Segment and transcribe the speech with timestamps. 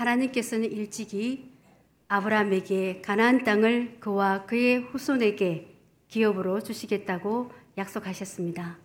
[0.00, 1.50] 하나님께서는 일찍이
[2.08, 5.76] 아브라함에게 가나안 땅을 그와 그의 후손에게
[6.08, 8.78] 기업으로 주시겠다고 약속하셨습니다.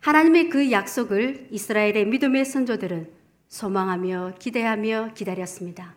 [0.00, 3.12] 하나님의 그 약속을 이스라엘의 믿음의 선조들은
[3.48, 5.96] 소망하며 기대하며 기다렸습니다.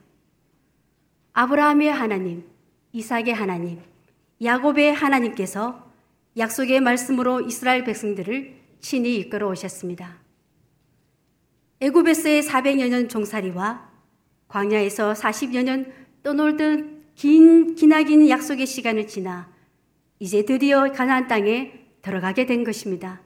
[1.34, 2.44] 아브라함의 하나님,
[2.92, 3.82] 이삭의 하나님,
[4.44, 5.92] 야곱의 하나님께서
[6.36, 10.20] 약속의 말씀으로 이스라엘 백성들을 친히 이끌어 오셨습니다.
[11.80, 13.91] 애굽에서의 400여 년 종살이와
[14.52, 15.92] 광야에서 40여 년
[16.24, 19.50] 떠놀던 긴 기나긴 약속의 시간을 지나
[20.20, 23.22] 이제 드디어 가나안 땅에 들어가게 된 것입니다.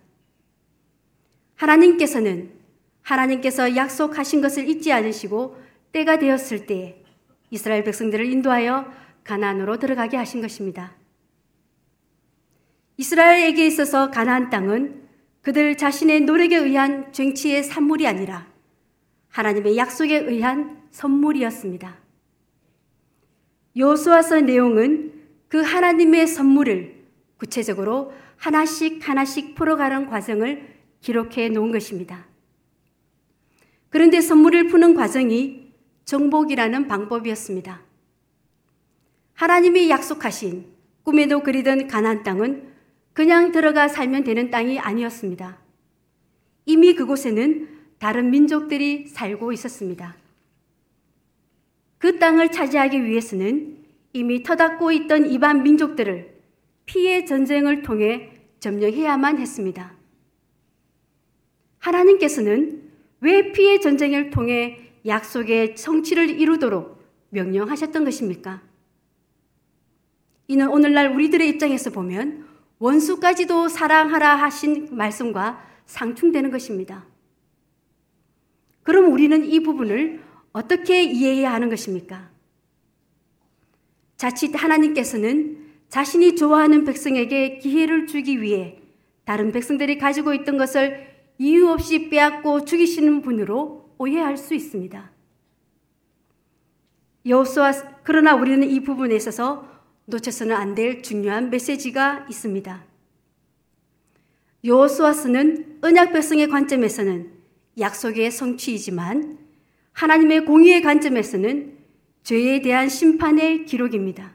[1.55, 2.51] 하나님께서는
[3.01, 5.57] 하나님께서 약속하신 것을 잊지 않으시고
[5.91, 7.03] 때가 되었을 때
[7.49, 8.91] 이스라엘 백성들을 인도하여
[9.23, 10.95] 가나안으로 들어가게 하신 것입니다.
[12.97, 15.03] 이스라엘에게 있어서 가나안 땅은
[15.41, 18.47] 그들 자신의 노력에 의한 쟁취의 산물이 아니라
[19.29, 21.97] 하나님의 약속에 의한 선물이었습니다.
[23.77, 25.11] 요수아서 내용은
[25.49, 27.03] 그 하나님의 선물을
[27.37, 32.25] 구체적으로 하나씩 하나씩 풀어가는 과정을 기록해 놓은 것입니다.
[33.89, 35.73] 그런데 선물을 푸는 과정이
[36.05, 37.81] 정복이라는 방법이었습니다.
[39.33, 40.65] 하나님이 약속하신
[41.03, 42.71] 꿈에도 그리던 가난 땅은
[43.11, 45.57] 그냥 들어가 살면 되는 땅이 아니었습니다.
[46.65, 47.67] 이미 그곳에는
[47.99, 50.24] 다른 민족들이 살고 있었습니다.
[51.97, 53.77] 그 땅을 차지하기 위해서는
[54.13, 56.35] 이미 터닫고 있던 이반 민족들을
[56.85, 59.93] 피해 전쟁을 통해 점령해야만 했습니다.
[61.79, 62.83] 하나님께서는
[63.21, 68.61] 왜 피해 전쟁을 통해 약속의 성취를 이루도록 명령하셨던 것입니까?
[70.47, 72.45] 이는 오늘날 우리들의 입장에서 보면
[72.79, 77.05] 원수까지도 사랑하라 하신 말씀과 상충되는 것입니다.
[78.83, 80.21] 그럼 우리는 이 부분을
[80.55, 82.31] 어떻게 이해해야 하는 것입니까?
[84.15, 88.79] 자칫 하나님께서는 자신이 좋아하는 백성에게 기회를 주기 위해
[89.25, 91.07] 다른 백성들이 가지고 있던 것을
[91.39, 95.11] 이유 없이 빼앗고 죽이시는 분으로 오해할 수 있습니다.
[97.25, 99.67] 여호수아 그러나 우리는 이 부분에 있어서
[100.05, 102.85] 놓쳐서는 안 될 중요한 메시지가 있습니다.
[104.63, 107.29] 여호수아서는 언약 백성의 관점에서는
[107.77, 109.44] 약속의 성취이지만
[109.95, 111.73] 하나님의 공의의 관점에서는
[112.23, 114.33] 죄에 대한 심판의 기록입니다.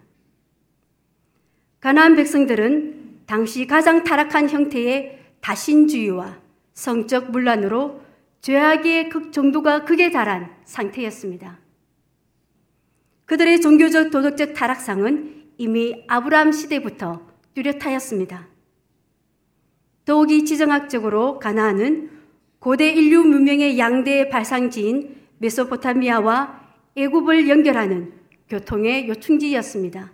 [1.80, 6.40] 가나안 백성들은 당시 가장 타락한 형태의 다신주의와
[6.72, 8.00] 성적 문란으로
[8.40, 11.58] 죄악의 극 정도가 극에 달한 상태였습니다.
[13.26, 18.48] 그들의 종교적 도덕적 타락상은 이미 아브라함 시대부터 뚜렷하였습니다.
[20.06, 22.10] 더욱이 지정학적으로 가나안은
[22.58, 26.60] 고대 인류 문명의 양대 발상지인 메소포타미아와
[26.96, 28.12] 애굽을 연결하는
[28.48, 30.12] 교통의 요충지였습니다.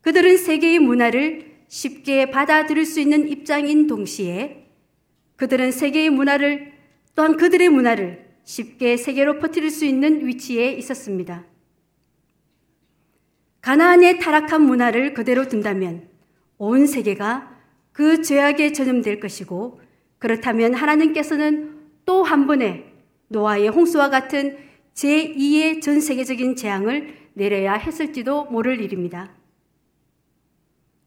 [0.00, 4.66] 그들은 세계의 문화를 쉽게 받아들일 수 있는 입장인 동시에
[5.36, 6.72] 그들은 세계의 문화를
[7.14, 11.44] 또한 그들의 문화를 쉽게 세계로 퍼뜨릴 수 있는 위치에 있었습니다.
[13.62, 16.08] 가나안의 타락한 문화를 그대로 둔다면
[16.58, 17.58] 온 세계가
[17.92, 19.80] 그 죄악에 전염될 것이고
[20.18, 21.74] 그렇다면 하나님께서는
[22.04, 22.83] 또 한 번의
[23.28, 24.58] 노아의 홍수와 같은
[24.94, 29.30] 제2의 전 세계적인 재앙을 내려야 했을지도 모를 일입니다.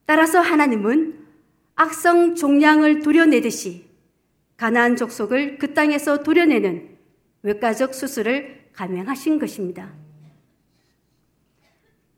[0.05, 1.25] 따라서 하나님은
[1.75, 3.85] 악성 종량을 도려내듯이
[4.57, 6.97] 가나안 족속을 그 땅에서 도려내는
[7.43, 9.93] 외과적 수술을 감행하신 것입니다.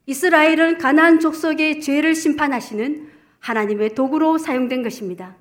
[0.06, 5.36] 이스라엘은 가나안 족속의 죄를 심판하시는 하나님의 도구로 사용된 것입니다.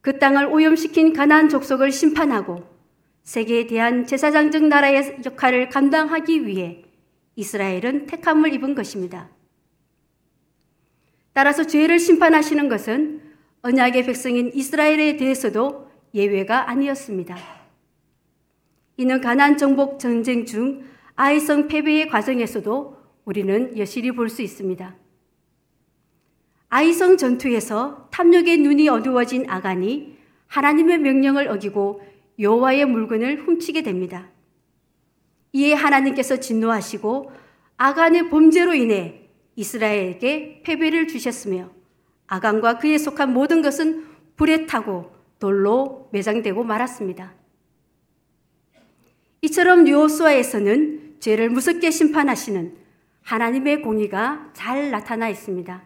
[0.00, 2.71] 그 땅을 오염시킨 가나안 족속을 심판하고
[3.22, 6.84] 세계에 대한 제사장 적 나라의 역할을 감당하기 위해
[7.36, 9.30] 이스라엘은 택함을 입은 것입니다.
[11.32, 13.22] 따라서 죄를 심판하시는 것은
[13.62, 17.36] 언약의 백성인 이스라엘에 대해서도 예외가 아니었습니다.
[18.98, 20.84] 이는 가난 정복 전쟁 중
[21.14, 24.96] 아이성 패배의 과정에서도 우리는 여실히 볼 수 있습니다.
[26.68, 30.16] 아이성 전투에서 탐욕의 눈이 어두워진 아간이
[30.48, 32.02] 하나님의 명령을 어기고
[32.38, 34.30] 여호와의 물건을 훔치게 됩니다.
[35.52, 37.30] 이에 하나님께서 진노하시고
[37.76, 41.70] 아간의 범죄로 인해 이스라엘에게 패배를 주셨으며
[42.26, 44.06] 아간과 그에 속한 모든 것은
[44.36, 47.34] 불에 타고 돌로 매장되고 말았습니다.
[49.42, 52.76] 이처럼 요호수아에서는 죄를 무섭게 심판하시는
[53.22, 55.82] 하나님의 공의가 잘 나타나 있습니다.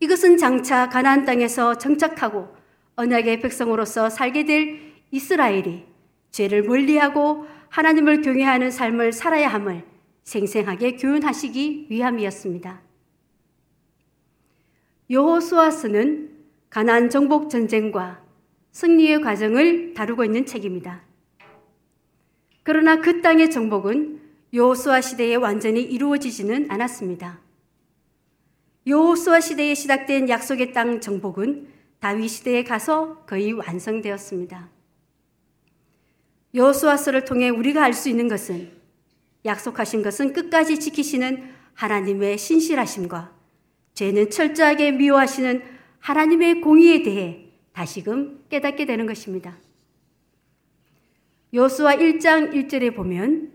[0.00, 2.59] 이것은 장차 가나안 땅에서 정착하고
[3.00, 4.78] 언약의 백성으로서 살게 될
[5.10, 5.84] 이스라엘이
[6.30, 9.84] 죄를 멀리하고 하나님을 경외하는 삶을 살아야 함을
[10.24, 12.82] 생생하게 교훈하시기 위함이었습니다.
[15.08, 16.30] 여호수아서는
[16.68, 18.22] 가나안 정복 전쟁과
[18.72, 21.02] 승리의 과정을 다루고 있는 책입니다.
[22.62, 24.20] 그러나 그 땅의 정복은
[24.52, 27.40] 여호수아 시대에 완전히 이루어지지는 않았습니다.
[28.86, 34.68] 여호수아 시대에 시작된 약속의 땅 정복은 다윗 시대에 가서 거의 완성되었습니다.
[36.54, 38.72] 여호수아서를 통해 우리가 알 수 있는 것은
[39.44, 43.32] 약속하신 것은 끝까지 지키시는 하나님의 신실하심과
[43.94, 45.62] 죄는 철저하게 미워하시는
[46.00, 49.56] 하나님의 공의에 대해 다시금 깨닫게 되는 것입니다.
[51.52, 53.52] 여수와 1장 1절에 보면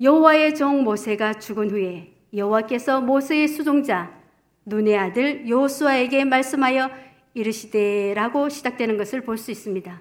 [0.00, 4.18] 여호와의 종 모세가 죽은 후에 여호와께서 모세의 수종자
[4.64, 6.90] 눈의 아들 여호수아에게 말씀하여
[7.34, 10.00] 이르시되라고 시작되는 것을 볼 수 있습니다.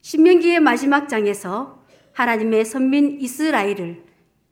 [0.00, 4.02] 신명기의 마지막 장에서 하나님의 선민 이스라엘을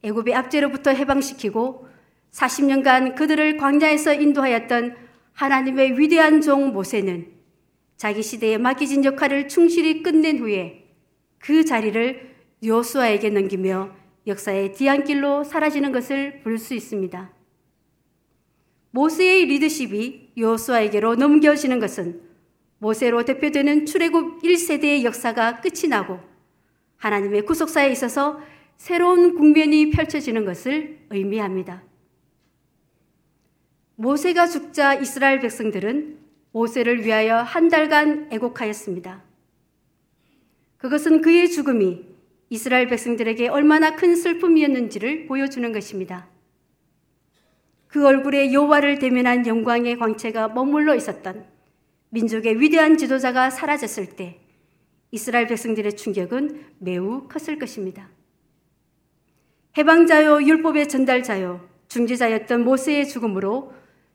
[0.02, 1.88] 애굽의 압제로부터 해방시키고
[2.32, 4.96] 40년간 그들을 광야에서 인도하였던
[5.32, 7.32] 하나님의 위대한 종 모세는
[7.96, 10.84] 자기 시대에 맡기진 역할을 충실히 끝낸 후에
[11.38, 13.94] 그 자리를 요수아에게 넘기며
[14.26, 17.35] 역사의 뒤안길로 사라지는 것을 볼 수 있습니다.
[18.96, 22.18] 모세의 리더십이 요수아에게로 넘겨지는 것은
[22.78, 26.18] 모세로 대표되는 출애굽 1세대의 역사가 끝이 나고
[26.96, 28.40] 하나님의 구속사에 있어서
[28.78, 31.82] 새로운 국면이 펼쳐지는 것을 의미합니다.
[33.96, 36.16] 모세가 죽자 이스라엘 백성들은
[36.52, 39.22] 모세를 위하여 한 달간 애곡하였습니다.
[40.78, 42.02] 그것은 그의 죽음이
[42.48, 46.35] 이스라엘 백성들에게 얼마나 큰 슬픔이었는지를 보여주는 것입니다.
[47.88, 51.46] 그 얼굴에 여호와를 대면한 영광의 광채가 머물러 있었던
[52.10, 54.40] 민족의 위대한 지도자가 사라졌을 때
[55.10, 58.08] 이스라엘 백성들의 충격은 매우 컸을 것입니다.
[59.78, 63.72] 해방자요, 율법의 전달자요, 중재자였던 모세의 죽음으로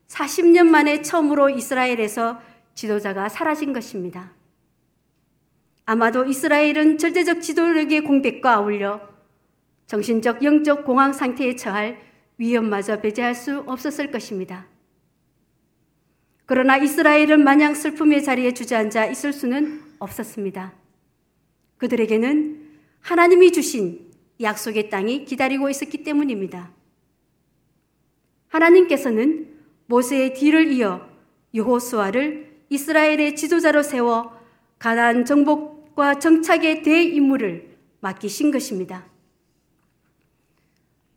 [0.08, 2.40] 40년 만에 처음으로 이스라엘에서
[2.74, 4.32] 지도자가 사라진 것입니다.
[5.84, 9.00] 아마도 이스라엘은 절대적 지도력의 공백과 아울러
[9.86, 11.98] 정신적, 영적 공황 상태에 처할
[12.42, 14.66] 위험마저 배제할 수 없었을 것입니다.
[16.44, 20.72] 그러나 이스라엘은 마냥 슬픔의 자리에 주저앉아 있을 수는 없었습니다.
[21.78, 24.10] 그들에게는 하나님이 주신
[24.40, 26.72] 약속의 땅이 기다리고 있었기 때문입니다.
[28.48, 29.54] 하나님께서는
[29.86, 31.08] 모세의 뒤를 이어
[31.54, 34.36] 여호수아를 이스라엘의 지도자로 세워
[34.80, 39.11] 가나안 정복과 정착의 대임무를 맡기신 것입니다.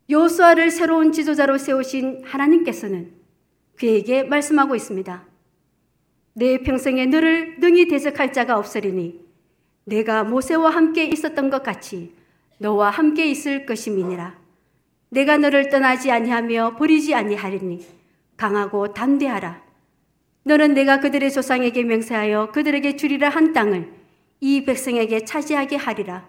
[0.08, 3.12] 여호수아를 새로운 지도자로 세우신 하나님께서는
[3.76, 5.24] 그에게 말씀하고 있습니다.
[6.34, 9.20] 내 평생에 너를 능히 대적할 자가 없으리니
[9.84, 12.14] 내가 모세와 함께 있었던 것 같이
[12.58, 14.38] 너와 함께 있을 것임이니라.
[15.08, 17.84] 내가 너를 떠나지 아니하며 버리지 아니하리니
[18.36, 19.62] 강하고 담대하라.
[20.44, 23.92] 너는 내가 그들의 조상에게 맹세하여 그들에게 주리라 한 땅을
[24.40, 26.28] 이 백성에게 차지하게 하리라.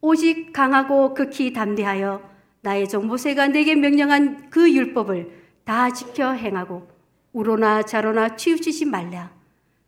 [0.00, 2.37] 오직 강하고 극히 담대하여
[2.68, 5.30] 나의 종 모세가 내게 명령한 그 율법을
[5.64, 6.86] 다 지켜 행하고
[7.32, 9.32] 우로나 자로나 치우치지 말라.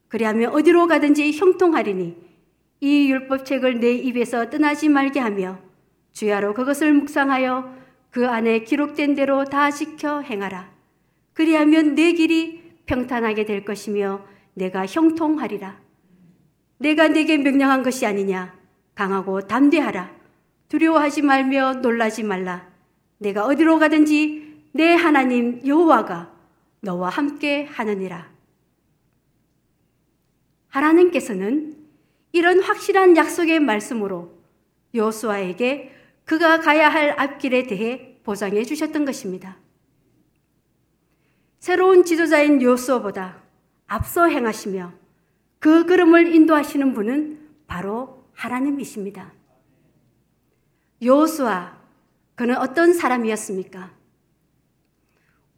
[0.09, 2.17] 그리하면 어디로 가든지 형통하리니
[2.81, 5.59] 이 율법책을 내 입에서 떠나지 말게 하며
[6.13, 7.71] 주야로 그것을 묵상하여
[8.11, 10.71] 그 안에 기록된 대로 다 지켜 행하라.
[11.35, 15.79] 그리하면 내 길이 평탄하게 될 것이며 내가 형통하리라.
[16.79, 18.55] 내가 네게 명령한 것이 아니냐.
[18.95, 20.11] 강하고 담대하라.
[20.69, 22.70] 두려워하지 말며 놀라지 말라.
[23.21, 26.35] 내가 어디로 가든지 내 하나님 여호와가
[26.81, 28.31] 너와 함께 하느니라.
[30.69, 31.77] 하나님께서는
[32.33, 34.33] 이런 확실한 약속의 말씀으로
[34.95, 39.59] 여호수아에게 그가 가야 할 앞길에 대해 보장해 주셨던 것입니다.
[41.59, 43.43] 새로운 지도자인 요수아보다
[43.87, 44.93] 앞서 행하시며
[45.59, 49.33] 그 걸음을 인도하시는 분은 바로 하나님이십니다.
[51.03, 51.80] 요수아,
[52.41, 53.91] 그는 어떤 사람이었습니까?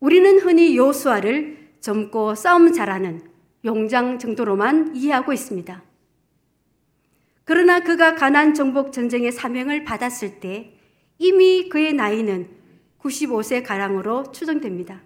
[0.00, 3.22] 우리는 흔히 요수아를 젊고 싸움 잘하는
[3.64, 5.80] 용장 정도로만 이해하고 있습니다.
[7.44, 10.76] 그러나 그가 가난 정복 전쟁의 사명을 받았을 때
[11.18, 12.50] 이미 그의 나이는
[12.98, 15.02] 95세 가량으로 추정됩니다.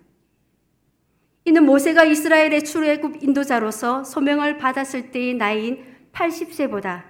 [1.45, 7.03] 이는 모세가 이스라엘의 출애굽 인도자로서 소명을 받았을 때의 나이인 80세보다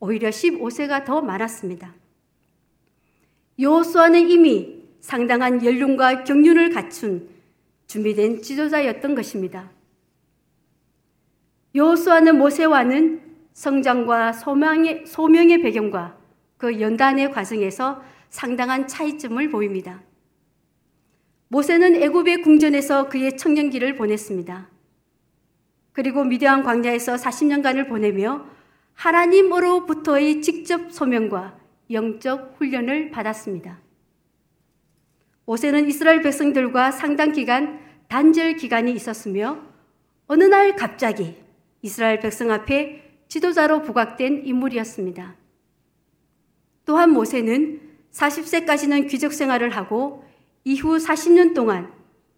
[0.00, 1.99] 오히려 15세가 더 많았습니다.
[3.60, 7.28] 요호수아는 이미 상당한 연륜과 경륜을 갖춘
[7.86, 9.70] 준비된 지도자였던 것입니다.
[11.76, 13.20] 요호수아는 모세와는
[13.52, 16.16] 성장과 소명의, 소명의 배경과
[16.56, 20.02] 그 연단의 과정에서 상당한 차이점을 보입니다.
[21.48, 24.68] 모세는 애굽의 궁전에서 그의 청년기를 보냈습니다.
[25.92, 28.46] 그리고 미디안 광야에서 40년간을 보내며
[28.94, 31.59] 하나님으로부터의 직접 소명과
[31.90, 33.80] 영적 훈련을 받았습니다.
[35.44, 39.58] 모세는 이스라엘 백성들과 상당 기간 단절 기간이 있었으며
[40.26, 41.36] 어느 날 갑자기
[41.82, 45.36] 이스라엘 백성 앞에 지도자로 부각된 인물이었습니다.
[46.84, 47.80] 또한 모세는
[48.12, 50.24] 40세까지는 귀족 생활을 하고
[50.64, 51.92] 이후 40년 동안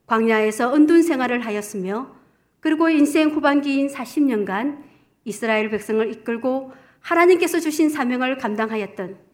[0.07, 2.15] 광야에서 은둔 생활을 하였으며
[2.61, 4.83] 그리고 인생 후반기인 40년간
[5.25, 9.32] 이스라엘 백성을 이끌고 하나님께서 주신 사명을 감당하였던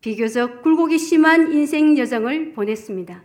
[0.00, 3.22] 비교적 굴곡이 심한 인생 여정을 보냈습니다.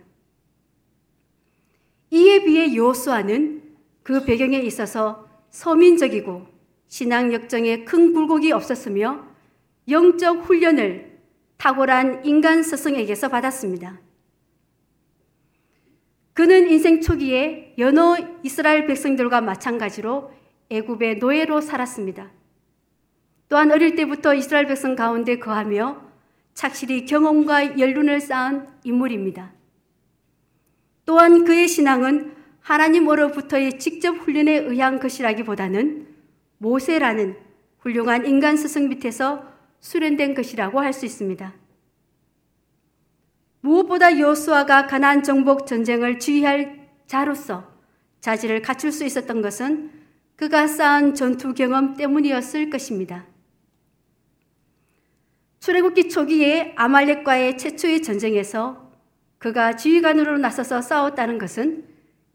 [2.10, 3.62] 이에 비해 요수아는
[4.02, 6.46] 그 배경에 있어서 서민적이고
[6.88, 9.26] 신앙 역정에 큰 굴곡이 없었으며
[9.88, 11.18] 영적 훈련을
[11.56, 14.00] 탁월한 인간 스승에게서 받았습니다.
[16.32, 20.32] 그는 인생 초기에 여러 이스라엘 백성들과 마찬가지로
[20.70, 22.30] 애굽의 노예로 살았습니다.
[23.48, 26.13] 또한 어릴 때부터 이스라엘 백성 가운데 거하며
[26.54, 29.52] 착실히 경험과 연륜을 쌓은 인물입니다.
[31.04, 36.06] 또한 그의 신앙은 하나님으로부터의 직접 훈련에 의한 것이라기보다는
[36.58, 37.36] 모세라는
[37.80, 41.52] 훌륭한 인간 스승 밑에서 수련된 것이라고 할 수 있습니다.
[43.60, 47.70] 무엇보다 여호수아가 가나안 정복 전쟁을 지휘할 자로서
[48.20, 49.90] 자질을 갖출 수 있었던 것은
[50.36, 53.26] 그가 쌓은 전투 경험 때문이었을 것입니다.
[55.64, 58.92] 출애굽기 초기에 아말렉과의 최초의 전쟁에서
[59.38, 61.86] 그가 지휘관으로 나서서 싸웠다는 것은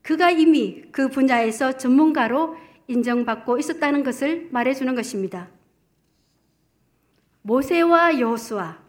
[0.02, 2.58] 그가 이미 그 분야에서 전문가로
[2.88, 5.48] 인정받고 있었다는 것을 말해주는 것입니다.
[7.44, 8.80] 모세와 여호수아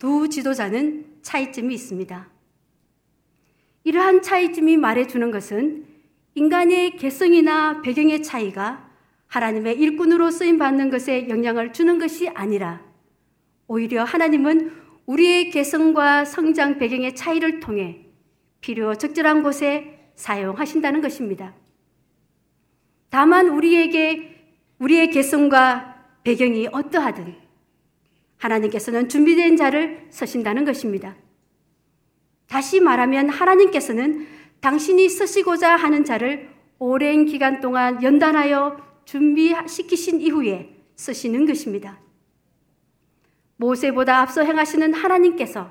[0.00, 2.28] 두 지도자는 차이점이 있습니다.
[3.84, 5.86] 이러한 차이점이 말해주는 것은
[6.34, 8.90] 인간의 개성이나 배경의 차이가
[9.28, 12.89] 하나님의 일꾼으로 쓰임 받는 것에 영향을 주는 것이 아니라
[13.70, 14.72] 오히려 하나님은
[15.06, 18.04] 우리의 개성과 성장 배경의 차이를 통해
[18.60, 21.54] 필요 적절한 곳에 사용하신다는 것입니다.
[23.10, 27.36] 다만 우리에게 우리의 개성과 배경이 어떠하든
[28.38, 31.14] 하나님께서는 준비된 자를 쓰신다는 것입니다.
[32.48, 34.26] 다시 말하면 하나님께서는
[34.58, 36.50] 당신이 쓰시고자 하는 자를
[36.80, 42.09] 오랜 기간 동안 연단하여 준비시키신 이후에 쓰시는 것입니다.
[43.60, 45.70] 모세보다 앞서 행하시는 하나님께서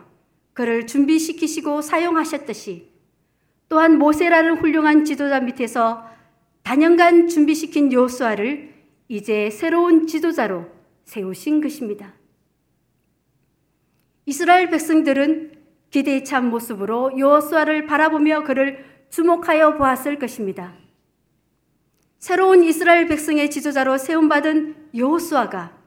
[0.54, 2.88] 그를 준비시키시고 사용하셨듯이
[3.68, 6.08] 또한 모세라는 훌륭한 지도자 밑에서
[6.62, 8.76] 단연간 준비시킨 요수아를
[9.08, 10.68] 이제 새로운 지도자로
[11.06, 12.14] 세우신 것입니다.
[14.28, 15.54] 이스라엘 백성들은
[15.90, 20.76] 기대에 찬 모습으로 요수아를 바라보며 그를 주목하여 보았을 것입니다.
[22.20, 25.79] 새로운 이스라엘 백성의 지도자로 세움받은 요수아가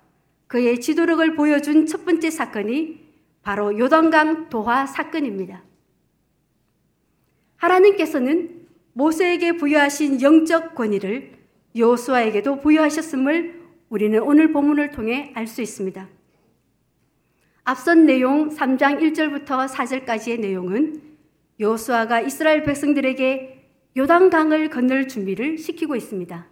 [0.52, 3.00] 그의 지도력을 보여준 첫 번째 사건이
[3.40, 5.62] 바로 요단강 도하 사건입니다.
[7.56, 11.38] 하나님께서는 모세에게 부여하신 영적 권위를
[11.74, 16.06] 요수아에게도 부여하셨음을 우리는 오늘 본문을 통해 알 수 있습니다.
[17.64, 21.00] 앞선 내용 3장 1절부터 4절까지의 내용은
[21.60, 26.46] 요수아가 이스라엘 백성들에게 요단강을 건널 준비를 시키고 있습니다.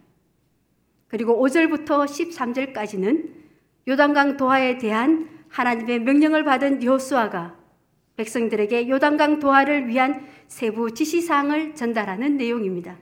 [1.07, 3.40] 그리고 5절부터 13절까지는
[3.87, 7.57] 요단강 도하에 대한 하나님의 명령을 받은 요수아가
[8.15, 12.97] 백성들에게 요단강 도하를 위한 세부 지시사항을 전달하는 내용입니다.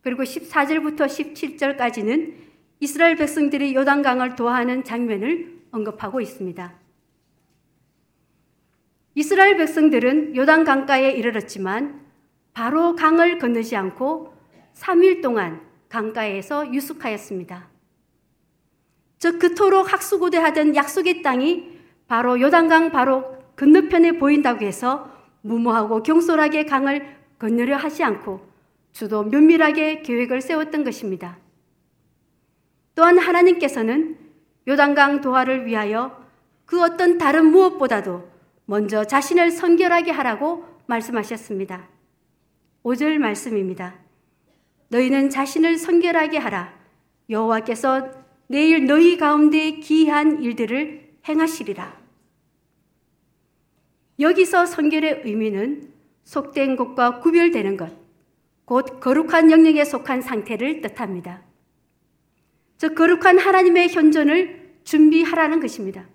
[0.00, 2.34] 그리고 14절부터 17절까지는
[2.80, 6.74] 이스라엘 백성들이 요단강을 도하는 장면을 언급하고 있습니다.
[9.14, 12.06] 이스라엘 백성들은 요단 강가에 이르렀지만
[12.52, 14.32] 바로 강을 건너지 않고
[14.74, 17.77] 3일 동안 강가에서 유숙하였습니다.
[19.18, 25.10] 즉 그토록 학수고대하던 약속의 땅이 바로 요단강 바로 건너편에 보인다고 해서
[25.42, 28.46] 무모하고 경솔하게 강을 건너려 하지 않고
[28.92, 31.38] 주도 면밀하게 계획을 세웠던 것입니다.
[32.94, 34.18] 또한 하나님께서는
[34.66, 36.24] 요단강 도하를 위하여
[36.64, 38.28] 그 어떤 다른 무엇보다도
[38.66, 41.88] 먼저 자신을 성결하게 하라고 말씀하셨습니다.
[42.84, 43.94] 5절 말씀입니다.
[44.88, 46.74] 너희는 자신을 성결하게 하라.
[47.30, 48.10] 여호와께서
[48.48, 51.98] 내일 너희 가운데 기이한 일들을 행하시리라.
[54.18, 55.92] 여기서 성결의 의미는
[56.24, 57.92] 속된 것과 구별되는 것,
[58.64, 61.42] 곧 거룩한 영역에 속한 상태를 뜻합니다.
[62.78, 66.06] 저 거룩한 하나님의 현존을 준비하라는 것입니다.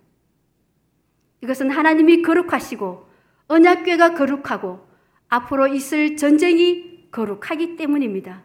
[1.41, 3.07] 이것은 하나님이 거룩하시고
[3.47, 4.87] 언약궤가 거룩하고
[5.29, 8.43] 앞으로 있을 전쟁이 거룩하기 때문입니다.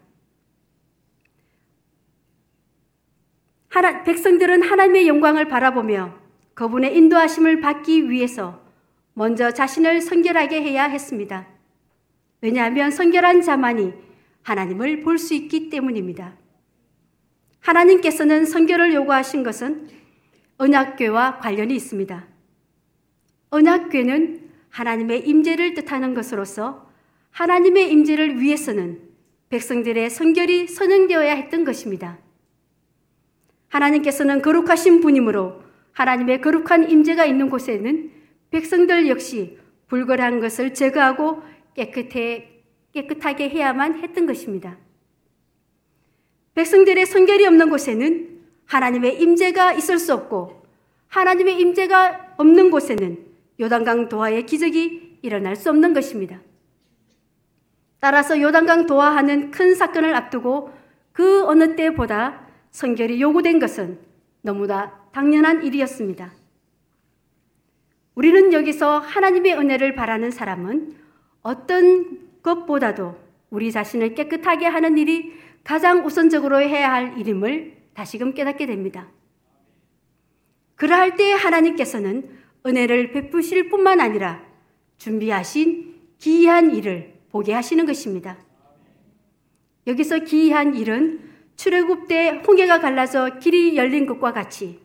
[3.68, 6.14] 하나, 백성들은 하나님의 영광을 바라보며
[6.54, 8.60] 그분의 인도하심을 받기 위해서
[9.14, 11.46] 먼저 자신을 성결하게 해야 했습니다.
[12.40, 13.92] 왜냐하면 성결한 자만이
[14.42, 16.36] 하나님을 볼 수 있기 때문입니다.
[17.60, 19.88] 하나님께서는 성결을 요구하신 것은
[20.56, 22.26] 언약궤와 관련이 있습니다.
[23.50, 26.88] 언약궤는 하나님의 임재를 뜻하는 것으로서
[27.30, 29.02] 하나님의 임재를 위해서는
[29.50, 32.18] 백성들의 성결이 선행되어야 했던 것입니다.
[33.68, 38.10] 하나님께서는 거룩하신 분이므로 하나님의 거룩한 임재가 있는 곳에는
[38.50, 39.58] 백성들 역시
[39.88, 41.42] 불결한 것을 제거하고
[41.74, 44.78] 깨끗해, 깨끗하게 해야만 했던 것입니다.
[46.54, 50.62] 백성들의 성결이 없는 곳에는 하나님의 임재가 있을 수 없고
[51.08, 53.26] 하나님의 임재가 없는 곳에는
[53.60, 56.40] 요단강 도하의 기적이 일어날 수 없는 것입니다.
[58.00, 60.72] 따라서 요단강 도하하는 큰 사건을 앞두고
[61.12, 63.98] 그 어느 때보다 성결이 요구된 것은
[64.42, 66.32] 너무나 당연한 일이었습니다.
[68.14, 70.94] 우리는 여기서 하나님의 은혜를 바라는 사람은
[71.42, 73.16] 어떤 것보다도
[73.50, 75.32] 우리 자신을 깨끗하게 하는 일이
[75.64, 79.08] 가장 우선적으로 해야 할 일임을 다시금 깨닫게 됩니다.
[80.74, 84.42] 그러할 때 하나님께서는 은혜를 베푸실 뿐만 아니라
[84.96, 88.38] 준비하신 기이한 일을 보게 하시는 것입니다.
[89.86, 91.27] 여기서 기이한 일은
[91.58, 94.80] 출애굽 때 홍해가 갈라져 길이 열린 것과 같이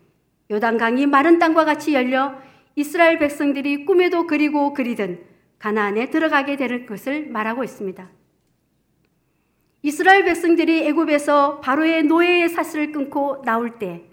[0.49, 2.35] 요단강이 마른 땅과 같이 열려
[2.75, 5.19] 이스라엘 백성들이 꿈에도 그리고 그리던
[5.59, 8.09] 가나안에 들어가게 되는 것을 말하고 있습니다.
[9.83, 14.09] 이스라엘 백성들이 애굽에서 바로의 노예의 사슬을 끊고 나올 때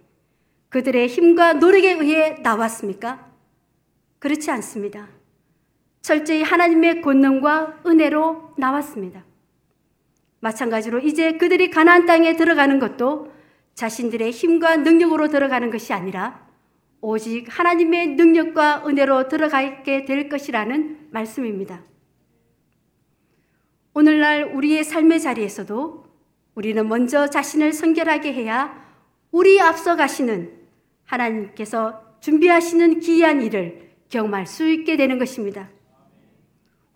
[0.68, 3.26] 그들의 힘과 노력에 의해 나왔습니까?
[4.18, 5.08] 그렇지 않습니다.
[6.02, 9.29] 철저히 하나님의 권능과 은혜로 나왔습니다.
[10.40, 13.32] 마찬가지로 이제 그들이 가나안 땅에 들어가는 것도
[13.74, 16.48] 자신들의 힘과 능력으로 들어가는 것이 아니라
[17.00, 21.82] 오직 하나님의 능력과 은혜로 들어가게 될 것이라는 말씀입니다.
[23.94, 26.04] 오늘날 우리의 삶의 자리에서도
[26.54, 28.86] 우리는 먼저 자신을 성결하게 해야
[29.30, 30.52] 우리 앞서 가시는
[31.04, 35.70] 하나님께서 준비하시는 기이한 일을 경험할 수 있게 되는 것입니다.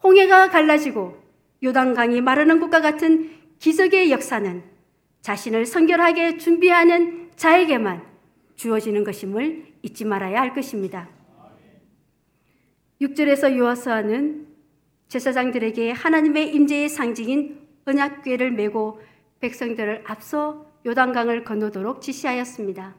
[0.03, 1.24] 홍해가 갈라지고
[1.63, 4.63] 요단강이 마르는 것과 같은 기적의 역사는
[5.23, 8.05] 자신을 성결하게 준비하는 자에게만
[8.57, 11.09] 주어지는 것임을 잊지 말아야 할 것입니다.
[13.01, 14.47] 6절에서 요하스아는
[15.09, 19.01] 제사장들에게 하나님의 임재의 상징인 언약궤를 메고
[19.41, 22.97] 백성들을 앞서 요단강을 건너도록 지시하였습니다.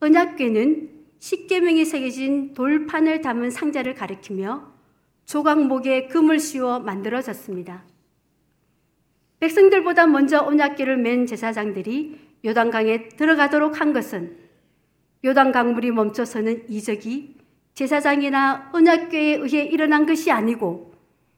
[0.00, 4.71] 언약궤는 십계명이 새겨진 돌판을 담은 상자를 가리키며
[5.26, 7.84] 조각목에 금을 씌워 만들어졌습니다.
[9.40, 14.36] 백성들보다 먼저 언약궤를 맨 제사장들이 요단강에 들어가도록 한 것은
[15.24, 17.36] 요단강 물이 멈춰서는 이적이
[17.74, 20.94] 제사장이나 언약궤에 의해 일어난 것이 아니고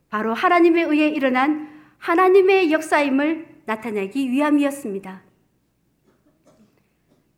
[0.09, 1.69] 바로 하나님에 의해 일어난
[1.99, 5.23] 하나님의 역사임을 나타내기 위함이었습니다.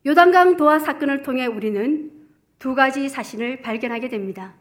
[0.05, 2.11] 요단강 도하 사건을 통해 우리는
[2.59, 4.55] 두 가지 사실을 발견하게 됩니다.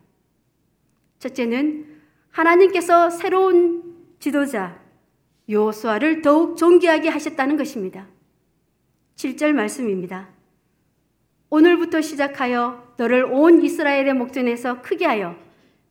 [1.27, 1.87] 첫째는
[2.31, 3.83] 하나님께서 새로운
[4.19, 4.79] 지도자
[5.49, 8.07] 요수아를 더욱 존귀하게 하셨다는 것입니다.
[9.17, 10.29] 7절 말씀입니다.
[11.49, 15.37] 오늘부터 시작하여 너를 온 이스라엘의 목전에서 크게 하여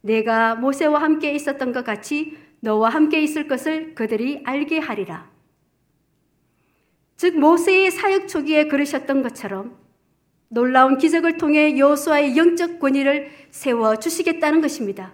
[0.02, 5.30] 내가 모세와 함께 있었던 것 같이 너와 함께 있을 것을 그들이 알게 하리라.
[7.18, 9.78] 즉 모세의 사역 초기에 그러셨던 것처럼
[10.50, 15.14] 놀라운 기적을 통해 여호수아의 영적 권위를 세워 주시겠다는 것입니다.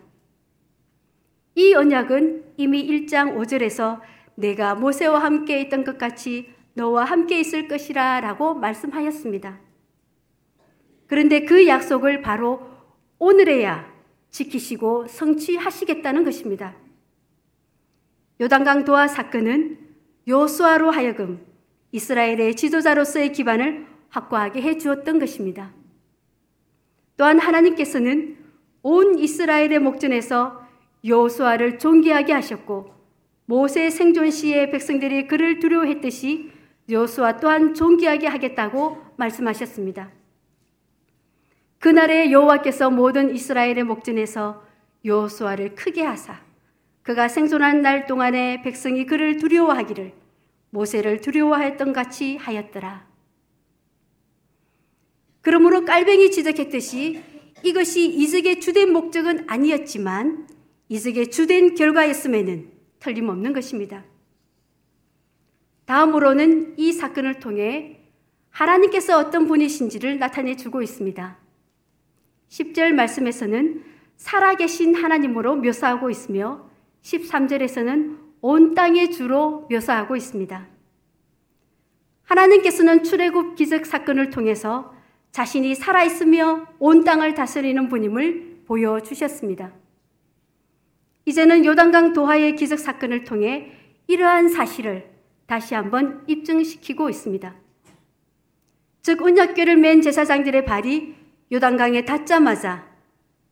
[1.56, 4.00] 이 언약은 이미 1장 5절에서
[4.36, 9.60] 내가 모세와 함께 있던 것 같이 너와 함께 있을 것이라 라고 말씀하였습니다.
[11.08, 12.70] 그런데 그 약속을 바로
[13.20, 13.92] 오늘에야
[14.30, 16.76] 지키시고 성취하시겠다는 것입니다.
[18.40, 19.78] 요단강 도하 사건은
[20.28, 21.46] 요수아로 하여금
[21.92, 25.74] 이스라엘의 지도자로서의 기반을 확고하게 해 주었던 것입니다.
[27.18, 28.38] 또한 하나님께서는
[28.82, 30.61] 온 이스라엘의 목전에서
[31.06, 32.94] 요수아를 존귀하게 하셨고
[33.46, 36.52] 모세 생존 시에 백성들이 그를 두려워했듯이
[36.90, 40.12] 요수아 또한 존귀하게 하겠다고 말씀하셨습니다.
[41.80, 44.64] 그날에 여호와께서 모든 이스라엘의 목전에서
[45.06, 46.40] 요수아를 크게 하사
[47.02, 50.14] 그가 생존한 날 동안에 백성이 그를 두려워하기를
[50.70, 53.08] 모세를 두려워했던 같이 하였더라.
[55.42, 57.22] 그러므로 깔뱅이 지적했듯이
[57.64, 60.48] 이것이 이적의 주된 목적은 아니었지만
[60.92, 64.04] 이적의 주된 결과였음에는 틀림없는 것입니다.
[65.86, 68.02] 다음으로는 이 사건을 통해
[68.50, 71.38] 하나님께서 어떤 분이신지를 나타내 주고 있습니다.
[72.50, 73.86] 10절 말씀에서는
[74.18, 76.70] 살아계신 하나님으로 묘사하고 있으며
[77.04, 80.68] 13절에서는 온 땅의 주로 묘사하고 있습니다.
[82.24, 84.94] 하나님께서는 출애굽 기적 사건을 통해서
[85.32, 89.81] 자신이 살아있으며 온 땅을 다스리는 분임을 보여주셨습니다.
[91.26, 93.72] 이제는 요단강 도하의 기적 사건을 통해
[94.08, 95.10] 이러한 사실을
[95.46, 97.56] 다시 한번 입증시키고 있습니다.
[99.02, 101.16] 즉, 언약궤를 맨 제사장들의 발이
[101.52, 102.88] 요단강에 닿자마자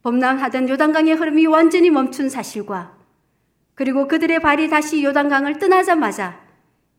[0.04, 2.98] 범람하던 요단강의 흐름이 완전히 멈춘 사실과
[3.76, 6.42] 그리고 그들의 발이 다시 요단강을 떠나자마자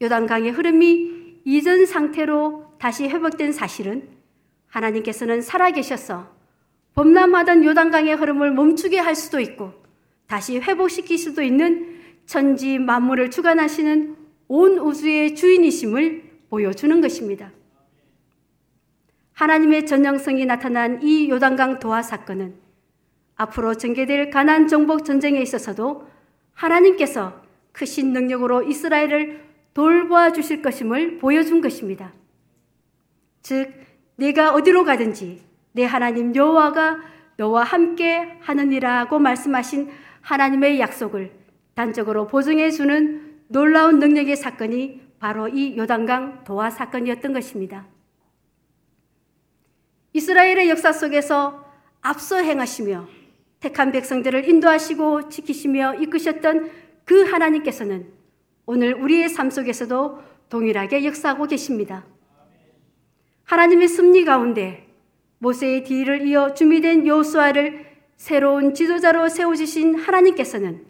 [0.02, 4.08] 요단강의 흐름이 이전 상태로 다시 회복된 사실은
[4.68, 6.30] 하나님께서는 살아계셔서
[6.94, 9.79] 범람하던 요단강의 흐름을 멈추게 할 수도 있고
[10.30, 14.16] 다시 회복시킬 수도 있는 천지 만물을 주관하시는
[14.46, 17.50] 온 우주의 주인이심을 보여주는 것입니다.
[19.32, 22.54] 하나님의 전형성이 나타난 이 요단강 도하 사건은
[23.34, 26.08] 앞으로 전개될 가난 정복 전쟁에 있어서도
[26.52, 29.42] 하나님께서 크신 능력으로 이스라엘을
[29.74, 32.12] 돌보아 주실 것임을 보여준 것입니다.
[33.42, 33.72] 즉
[34.14, 37.00] 네가 어디로 가든지 내 하나님 여호와가
[37.36, 39.90] 너와 함께 하느니라고 말씀하신
[40.22, 41.32] 하나님의 약속을
[41.74, 47.86] 단적으로 보증해 주는 놀라운 능력의 사건이 바로 이 요단강 도하 사건이었던 것입니다.
[50.12, 51.64] 이스라엘의 역사 속에서
[52.00, 53.08] 앞서 행하시며
[53.60, 56.70] 택한 백성들을 인도하시고 지키시며 이끄셨던
[57.04, 58.10] 그 하나님께서는
[58.66, 62.06] 오늘 우리의 삶 속에서도 동일하게 역사하고 계십니다.
[63.44, 64.88] 하나님의 섭리 가운데
[65.38, 67.89] 모세의 뒤를 이어 준비된 요수아를
[68.20, 70.84] 새로운 지도자로 세워주신 하나님께서는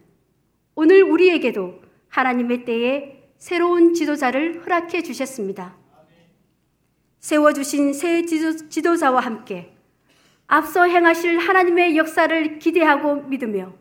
[0.75, 5.77] 오늘 우리에게도 하나님의 때에 새로운 지도자를 허락해 주셨습니다.
[7.21, 9.73] 세워주신 새 지도, 자와 함께
[10.49, 13.75] 앞서 행하실 하나님의 역사를 기대하고 믿으며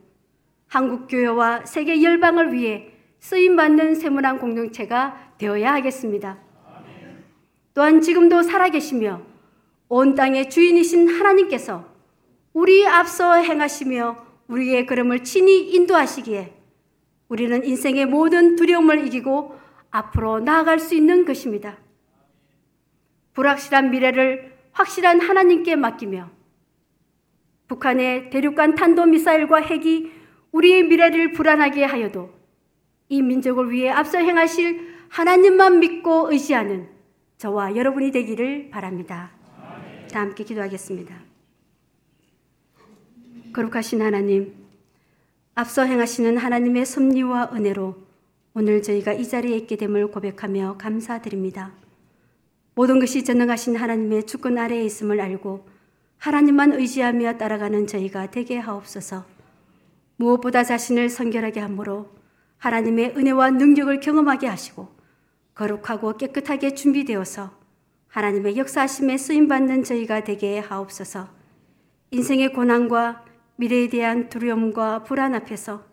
[0.68, 6.38] 한국교회와 세계 열방을 위해 쓰임받는 세문안 공동체가 되어야 하겠습니다.
[7.74, 9.24] 또한 지금도 살아계시며
[9.88, 11.89] 온 땅의 주인이신 하나님께서
[12.54, 16.54] 우리 앞서 행하시며 우리의 걸음을 친히 인도하시기에
[17.28, 19.58] 우리는 인생의 모든 두려움을 이기고
[19.92, 21.78] 앞으로 나아갈 수 있는 것입니다.
[23.34, 26.30] 불확실한 미래를 확실한 하나님께 맡기며
[27.68, 30.12] 북한의 대륙간 탄도미사일과 핵이
[30.52, 32.34] 우리의 미래를 불안하게 하여도
[33.10, 36.90] 이 민족을 위해 앞서 행하실 하나님만 믿고 의지하는
[37.38, 39.32] 저와 여러분이 되기를 바랍니다.
[40.12, 41.29] 다 함께 기도하겠습니다.
[43.54, 44.54] 거룩하신 하나님,
[45.56, 47.96] 앞서 행하시는 하나님의 섭리와 은혜로
[48.54, 51.74] 오늘 저희가 이 자리에 있게 됨을 고백하며 감사드립니다.
[52.76, 55.68] 모든 것이 전능하신 하나님의 주권 아래에 있음을 알고
[56.18, 59.26] 하나님만 의지하며 따라가는 저희가 되게 하옵소서.
[60.18, 62.10] 무엇보다 자신을 성결하게 함으로
[62.58, 64.90] 하나님의 은혜와 능력을 경험하게 하시고
[65.56, 67.58] 거룩하고 깨끗하게 준비되어서
[68.08, 71.30] 하나님의 역사하심에 쓰임 받는 저희가 되게 하옵소서.
[72.12, 73.29] 인생의 고난과
[73.60, 75.84] 미래에 대한 두려움과 불안 앞에서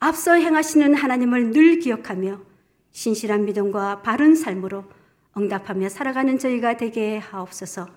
[0.00, 2.42] 앞서 행하시는 하나님을 늘 기억하며
[2.90, 4.84] 신실한 믿음과 바른 삶으로
[5.34, 7.88] 응답하며 살아가는 저희가 되게 하옵소서.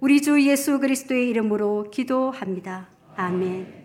[0.00, 2.88] 우리 주 예수 그리스도의 이름으로 기도합니다.
[3.14, 3.81] 아멘.